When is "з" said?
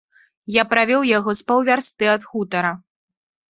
1.41-1.47